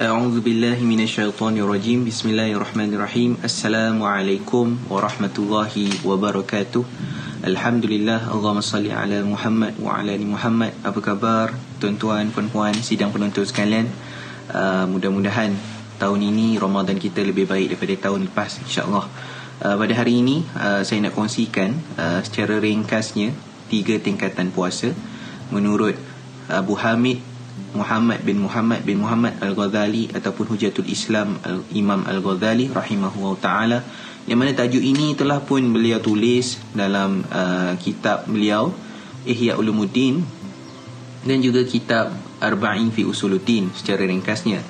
أعوذ 0.00 0.40
بالله 0.40 0.80
من 0.80 1.04
الشيطان 1.04 1.60
الرجيم 1.60 2.08
بسم 2.08 2.32
الله 2.32 2.56
الرحمن 2.56 2.88
الرحيم 2.96 3.44
السلام 3.44 4.00
عليكم 4.00 4.88
ورحمة 4.88 5.34
الله 5.36 5.74
وبركاته 6.08 6.82
الحمد 7.44 7.84
لله 7.84 8.32
اللهم 8.32 8.60
صل 8.64 8.86
على 8.88 9.20
محمد 9.20 9.76
وعلى 9.84 10.16
آل 10.16 10.24
محمد 10.24 10.72
apa 10.80 10.98
khabar 11.04 11.52
tuan-tuan 11.76 12.32
puan-puan 12.32 12.72
sidang 12.80 13.12
penonton 13.12 13.44
sekalian 13.44 13.92
uh, 14.56 14.88
mudah-mudahan 14.88 15.52
tahun 16.00 16.20
ini 16.32 16.56
Ramadan 16.56 16.96
kita 16.96 17.20
lebih 17.20 17.44
baik 17.44 17.76
daripada 17.76 18.08
tahun 18.08 18.32
lepas 18.32 18.64
insya-Allah 18.64 19.04
uh, 19.60 19.76
pada 19.76 19.92
hari 19.92 20.24
ini 20.24 20.40
uh, 20.56 20.80
saya 20.80 21.04
nak 21.04 21.12
kongsikan 21.12 21.76
uh, 22.00 22.24
secara 22.24 22.56
ringkasnya 22.56 23.36
tiga 23.68 24.00
tingkatan 24.00 24.48
puasa 24.48 24.96
menurut 25.52 25.98
Abu 26.48 26.72
Hamid 26.80 27.20
Muhammad 27.75 28.19
bin 28.23 28.43
Muhammad 28.43 28.83
bin 28.83 28.99
Muhammad 28.99 29.39
Al-Ghazali 29.39 30.11
ataupun 30.11 30.51
Hujatul 30.51 30.87
Islam 30.91 31.39
Al 31.43 31.63
Imam 31.71 32.03
Al-Ghazali 32.03 32.67
rahimahullah 32.71 33.35
taala 33.39 33.79
yang 34.25 34.41
mana 34.41 34.57
tajuk 34.57 34.81
ini 34.81 35.13
telah 35.13 35.39
pun 35.39 35.61
beliau 35.69 36.01
tulis 36.01 36.57
dalam 36.73 37.21
uh, 37.29 37.77
kitab 37.77 38.25
beliau 38.25 38.73
Ihya 39.23 39.55
Ulumuddin 39.55 40.25
dan 41.25 41.37
juga 41.41 41.61
kitab 41.65 42.13
Arba'in 42.41 42.89
fi 42.89 43.05
Usuluddin 43.05 43.71
secara 43.73 44.05
ringkasnya. 44.05 44.61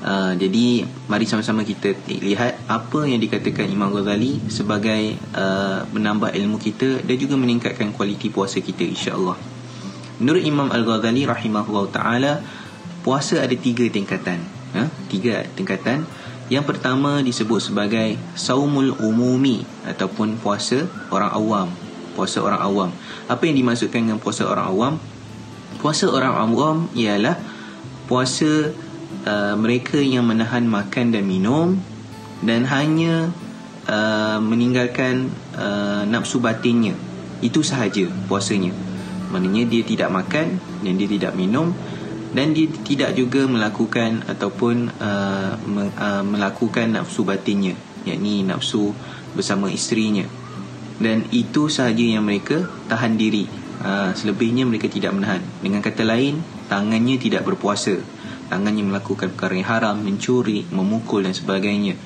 Uh, 0.00 0.32
jadi 0.32 0.88
mari 1.12 1.28
sama-sama 1.28 1.60
kita 1.60 1.92
lihat 2.08 2.56
apa 2.64 3.04
yang 3.04 3.20
dikatakan 3.20 3.68
Imam 3.68 3.92
Ghazali 3.92 4.40
sebagai 4.48 5.18
uh, 5.36 5.84
menambah 5.92 6.32
ilmu 6.32 6.56
kita 6.56 7.04
dan 7.04 7.16
juga 7.20 7.36
meningkatkan 7.36 7.92
kualiti 7.92 8.32
puasa 8.32 8.64
kita 8.64 8.80
insya-Allah. 8.80 9.49
Menurut 10.20 10.44
Imam 10.44 10.68
Al-Ghazali 10.68 11.24
rahimahullah 11.24 11.84
ta'ala 11.88 12.32
Puasa 13.00 13.40
ada 13.40 13.56
tiga 13.56 13.88
tingkatan. 13.88 14.44
Ha? 14.76 14.84
Tiga 15.08 15.48
tingkatan. 15.56 16.04
Yang 16.52 16.64
pertama 16.68 17.24
disebut 17.24 17.72
sebagai 17.72 18.20
Saumul 18.36 18.92
umumi 19.00 19.64
Ataupun 19.88 20.36
puasa 20.36 20.84
orang 21.08 21.32
awam. 21.32 21.68
Puasa 22.12 22.44
orang 22.44 22.60
awam. 22.60 22.90
Apa 23.32 23.48
yang 23.48 23.56
dimaksudkan 23.56 24.04
dengan 24.04 24.20
puasa 24.20 24.44
orang 24.44 24.68
awam? 24.68 24.94
Puasa 25.80 26.12
orang 26.12 26.36
awam 26.36 26.76
ialah 26.92 27.40
Puasa 28.04 28.76
uh, 29.24 29.54
mereka 29.56 29.96
yang 29.96 30.28
menahan 30.28 30.68
makan 30.68 31.16
dan 31.16 31.24
minum 31.24 31.80
Dan 32.44 32.68
hanya 32.68 33.32
uh, 33.88 34.36
meninggalkan 34.44 35.32
uh, 35.56 36.04
nafsu 36.04 36.36
batinnya. 36.44 36.92
Itu 37.40 37.64
sahaja 37.64 38.04
puasanya 38.28 38.89
Maknanya 39.30 39.64
dia 39.70 39.82
tidak 39.86 40.10
makan 40.10 40.58
dan 40.82 40.92
dia 40.98 41.08
tidak 41.08 41.32
minum 41.38 41.72
dan 42.30 42.54
dia 42.54 42.70
tidak 42.86 43.18
juga 43.18 43.42
melakukan 43.50 44.22
ataupun 44.30 44.90
uh, 45.02 45.58
me, 45.66 45.90
uh, 45.98 46.22
melakukan 46.22 46.94
nafsu 46.94 47.26
batinnya 47.26 47.74
yakni 48.04 48.46
nafsu 48.46 48.92
bersama 49.36 49.68
isterinya. 49.68 50.24
Dan 51.00 51.24
itu 51.32 51.72
sahaja 51.72 52.04
yang 52.04 52.24
mereka 52.28 52.68
tahan 52.88 53.16
diri. 53.16 53.48
Uh, 53.80 54.12
selebihnya 54.12 54.68
mereka 54.68 54.92
tidak 54.92 55.16
menahan. 55.16 55.40
Dengan 55.64 55.80
kata 55.80 56.04
lain 56.04 56.44
tangannya 56.68 57.16
tidak 57.16 57.48
berpuasa. 57.48 57.96
Tangannya 58.52 58.84
melakukan 58.84 59.32
perkara 59.32 59.56
yang 59.56 59.68
haram 59.70 59.96
mencuri 59.96 60.68
memukul 60.68 61.24
dan 61.24 61.32
sebagainya. 61.32 61.96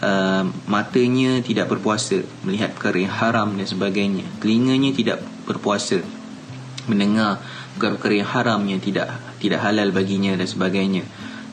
Uh, 0.00 0.48
matanya 0.66 1.44
tidak 1.44 1.68
berpuasa 1.70 2.24
melihat 2.42 2.72
perkara 2.74 2.98
yang 2.98 3.14
haram 3.14 3.48
dan 3.54 3.66
sebagainya. 3.68 4.26
Telinganya 4.42 4.90
tidak 4.96 5.22
berpuasa 5.46 6.02
mendengar 6.90 7.38
perkara-perkara 7.78 8.14
yang 8.18 8.30
haram 8.34 8.60
yang 8.66 8.80
tidak 8.82 9.14
tidak 9.38 9.62
halal 9.62 9.94
baginya 9.94 10.34
dan 10.34 10.50
sebagainya. 10.50 11.06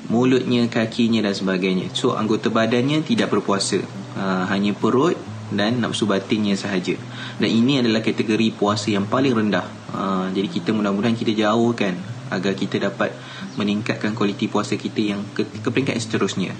Mulutnya 0.10 0.66
kakinya 0.72 1.22
dan 1.22 1.36
sebagainya. 1.38 1.94
So 1.94 2.18
anggota 2.18 2.50
badannya 2.50 3.06
tidak 3.06 3.30
berpuasa. 3.30 3.84
Ha, 4.18 4.50
hanya 4.50 4.74
perut 4.74 5.20
dan 5.54 5.80
nafsu 5.80 6.10
batinnya 6.10 6.58
sahaja. 6.58 6.98
Dan 7.38 7.50
ini 7.52 7.80
adalah 7.80 8.02
kategori 8.02 8.52
puasa 8.56 8.90
yang 8.92 9.06
paling 9.06 9.36
rendah. 9.36 9.68
Ha, 9.94 10.32
jadi 10.34 10.48
kita 10.50 10.74
mudah-mudahan 10.74 11.16
kita 11.16 11.36
jauhkan 11.36 11.96
agar 12.32 12.54
kita 12.56 12.80
dapat 12.82 13.12
meningkatkan 13.56 14.16
kualiti 14.16 14.48
puasa 14.52 14.76
kita 14.76 15.02
yang 15.16 15.22
ke, 15.32 15.44
ke 15.44 15.70
peringkat 15.72 15.96
yang 15.96 16.04
seterusnya. 16.04 16.52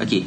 Okey. 0.00 0.24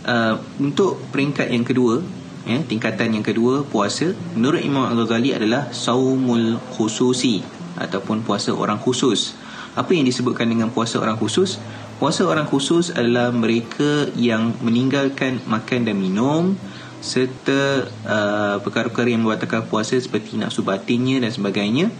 Uh, 0.00 0.40
untuk 0.56 0.96
peringkat 1.12 1.52
yang 1.52 1.62
kedua 1.62 2.00
ya, 2.46 2.58
tingkatan 2.64 3.16
yang 3.16 3.24
kedua 3.24 3.66
puasa. 3.66 4.12
Menurut 4.36 4.60
Imam 4.62 4.88
Al-Ghazali 4.88 5.36
adalah 5.36 5.72
saumul 5.72 6.56
khususi 6.76 7.44
ataupun 7.76 8.22
puasa 8.24 8.52
orang 8.52 8.80
khusus. 8.80 9.36
Apa 9.78 9.94
yang 9.94 10.04
disebutkan 10.04 10.50
dengan 10.50 10.68
puasa 10.74 10.98
orang 10.98 11.16
khusus? 11.16 11.62
Puasa 12.00 12.24
orang 12.24 12.48
khusus 12.48 12.90
adalah 12.90 13.30
mereka 13.30 14.08
yang 14.16 14.56
meninggalkan 14.64 15.38
makan 15.44 15.84
dan 15.84 15.96
minum 16.00 16.56
serta 17.00 17.88
uh, 18.04 18.56
perkara-perkara 18.60 19.08
yang 19.08 19.24
membatalkan 19.24 19.64
puasa 19.68 19.96
seperti 19.96 20.36
nafsu 20.36 20.64
batinnya 20.64 21.20
dan 21.24 21.32
sebagainya. 21.32 21.92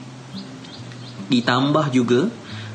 Ditambah 1.30 1.94
juga 1.94 2.28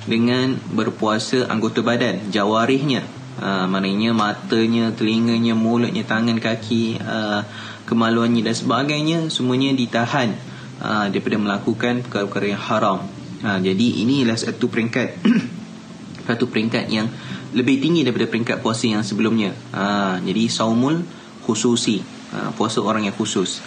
dengan 0.06 0.58
berpuasa 0.74 1.50
anggota 1.50 1.82
badan 1.82 2.30
jawarihnya 2.30 3.25
uh, 3.40 3.66
maknanya 3.68 4.12
matanya, 4.16 4.92
telinganya, 4.96 5.54
mulutnya, 5.58 6.04
tangan, 6.08 6.40
kaki, 6.40 7.00
uh, 7.00 7.42
kemaluannya 7.86 8.42
dan 8.42 8.56
sebagainya 8.58 9.18
semuanya 9.30 9.72
ditahan 9.78 10.34
uh, 10.82 11.06
daripada 11.10 11.38
melakukan 11.38 12.02
perkara-perkara 12.06 12.46
yang 12.52 12.64
haram. 12.64 13.00
Uh, 13.46 13.60
jadi 13.62 13.88
inilah 14.02 14.36
satu 14.36 14.68
peringkat 14.72 15.22
satu 16.28 16.50
peringkat 16.50 16.90
yang 16.90 17.08
lebih 17.54 17.80
tinggi 17.80 18.02
daripada 18.02 18.28
peringkat 18.28 18.58
puasa 18.60 18.90
yang 18.90 19.06
sebelumnya. 19.06 19.54
Uh, 19.72 20.18
jadi 20.26 20.50
saumul 20.50 21.06
khususi, 21.46 22.02
uh, 22.34 22.52
puasa 22.58 22.82
orang 22.82 23.08
yang 23.08 23.16
khusus. 23.16 23.62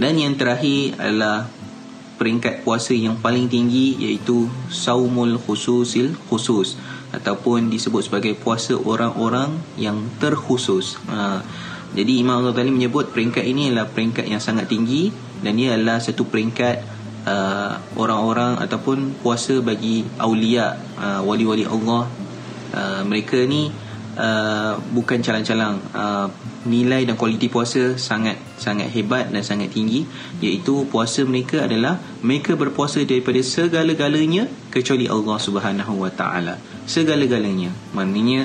Dan 0.00 0.16
yang 0.16 0.32
terakhir 0.40 0.96
adalah 0.96 1.44
peringkat 2.16 2.64
puasa 2.64 2.96
yang 2.96 3.20
paling 3.20 3.48
tinggi 3.48 3.96
iaitu 3.96 4.48
saumul 4.68 5.40
khususil 5.40 6.16
khusus 6.28 6.76
ataupun 7.10 7.70
disebut 7.70 8.06
sebagai 8.06 8.38
puasa 8.38 8.78
orang-orang 8.78 9.58
yang 9.74 10.06
terkhusus. 10.22 10.98
Ha, 11.10 11.42
jadi 11.90 12.22
Imam 12.22 12.46
Ghazali 12.46 12.70
menyebut 12.70 13.10
peringkat 13.10 13.42
ini 13.42 13.74
adalah 13.74 13.90
peringkat 13.90 14.30
yang 14.30 14.38
sangat 14.38 14.70
tinggi 14.70 15.10
dan 15.42 15.58
ia 15.58 15.74
adalah 15.74 15.98
satu 15.98 16.22
peringkat 16.22 16.86
uh, 17.26 17.82
orang-orang 17.98 18.62
ataupun 18.62 19.18
puasa 19.18 19.58
bagi 19.58 20.06
aulia, 20.22 20.78
uh, 21.00 21.20
wali-wali 21.26 21.66
Allah. 21.66 22.06
Uh, 22.70 23.02
mereka 23.02 23.42
ni 23.42 23.74
uh, 24.20 24.76
bukan 24.92 25.24
calang-calang. 25.24 25.80
Uh, 25.96 26.28
nilai 26.68 27.08
dan 27.08 27.16
kualiti 27.16 27.48
puasa 27.48 27.96
sangat 27.96 28.36
sangat 28.60 28.92
hebat 28.92 29.32
dan 29.32 29.40
sangat 29.40 29.72
tinggi. 29.72 30.04
Iaitu 30.44 30.84
puasa 30.92 31.24
mereka 31.24 31.64
adalah 31.64 31.96
mereka 32.20 32.52
berpuasa 32.54 33.00
daripada 33.02 33.40
segala-galanya 33.40 34.46
kecuali 34.68 35.08
Allah 35.08 35.38
Subhanahu 35.40 36.04
Wa 36.04 36.12
Taala. 36.12 36.60
Segala-galanya. 36.84 37.72
Maknanya 37.96 38.40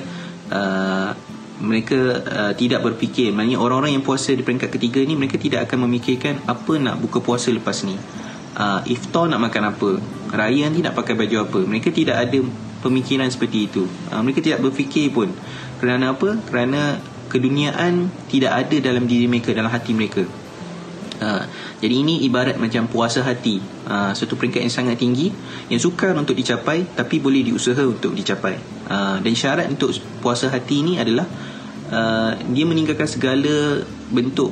uh, 0.50 1.12
mereka 1.59 2.00
uh, 2.24 2.53
tidak 2.56 2.84
berfikir. 2.84 3.35
Maknanya 3.35 3.59
orang-orang 3.59 4.00
yang 4.00 4.06
puasa 4.08 4.31
di 4.31 4.44
peringkat 4.44 4.72
ketiga 4.72 5.03
ni 5.03 5.19
mereka 5.19 5.35
tidak 5.35 5.68
akan 5.68 5.88
memikirkan 5.91 6.40
apa 6.47 6.74
nak 6.80 7.03
buka 7.03 7.19
puasa 7.19 7.52
lepas 7.52 7.84
ni. 7.84 8.00
Uh, 8.56 8.80
iftar 8.88 9.28
nak 9.28 9.44
makan 9.44 9.75
apa? 9.75 9.90
Raya 10.31 10.72
nanti 10.72 10.80
nak 10.80 10.96
pakai 10.96 11.19
baju 11.19 11.44
apa? 11.44 11.59
Mereka 11.68 11.91
tidak 11.91 12.16
ada 12.24 12.40
pemikiran 12.85 13.25
seperti 13.25 13.66
itu. 13.66 13.90
Uh, 14.13 14.22
mereka 14.22 14.46
tidak 14.46 14.62
berfikir 14.62 15.09
pun. 15.09 15.34
Kerana 15.81 16.13
apa? 16.13 16.38
Kerana 16.46 17.01
keduniaan 17.34 18.13
tidak 18.29 18.53
ada 18.53 18.78
dalam 18.78 19.09
diri 19.09 19.26
mereka 19.26 19.58
dalam 19.58 19.73
hati 19.73 19.97
mereka. 19.97 20.22
Uh, 21.16 21.47
jadi 21.79 22.03
ini 22.03 22.28
ibarat 22.28 22.59
macam 22.59 22.91
puasa 22.91 23.23
hati. 23.23 23.64
Uh, 23.87 24.11
Satu 24.11 24.35
peringkat 24.35 24.67
yang 24.67 24.73
sangat 24.73 24.99
tinggi 24.99 25.32
Yang 25.72 25.87
sukar 25.87 26.11
untuk 26.11 26.35
dicapai 26.35 26.84
Tapi 26.91 27.23
boleh 27.23 27.40
diusaha 27.40 27.79
untuk 27.87 28.11
dicapai. 28.11 28.59
Uh, 28.91 29.23
Dan 29.23 29.31
syarat 29.31 29.72
untuk 29.72 29.96
puasa 30.20 30.52
hati 30.52 30.84
ini 30.84 30.99
adalah 30.99 31.23
uh, 31.88 32.35
Dia 32.52 32.67
meninggalkan 32.67 33.08
segala 33.08 33.79
bentuk 34.11 34.52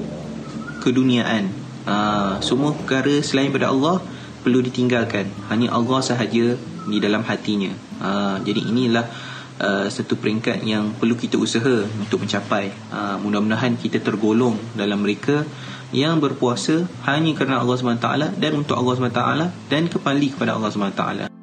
keduniaan. 0.79 1.51
Uh, 1.83 2.39
Semua 2.39 2.71
perkara 2.71 3.19
selain 3.19 3.51
daripada 3.51 3.67
Allah 3.67 3.99
Perlu 4.43 4.59
ditinggalkan. 4.59 5.31
Hanya 5.47 5.71
Allah 5.71 5.99
sahaja 6.03 6.59
di 6.83 6.97
dalam 6.99 7.23
hatinya. 7.23 7.71
Uh, 8.03 8.37
Jadi 8.43 8.69
inilah 8.69 9.07
Uh, 9.53 9.85
satu 9.85 10.17
peringkat 10.17 10.65
yang 10.65 10.97
perlu 10.97 11.13
kita 11.13 11.37
usaha 11.37 11.85
untuk 11.85 12.25
mencapai. 12.25 12.73
Uh, 12.89 13.21
mudah-mudahan 13.21 13.77
kita 13.77 14.01
tergolong 14.01 14.57
dalam 14.73 15.05
mereka 15.05 15.45
yang 15.93 16.17
berpuasa 16.17 16.89
hanya 17.05 17.37
kerana 17.37 17.61
Allah 17.61 17.77
SWT 17.77 18.33
dan 18.41 18.51
untuk 18.57 18.73
Allah 18.73 18.97
SWT 18.97 19.21
dan 19.69 19.85
kembali 19.93 20.33
kepada 20.33 20.57
Allah 20.57 20.73
SWT. 20.73 21.42